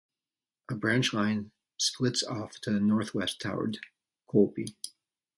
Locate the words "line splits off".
1.13-2.53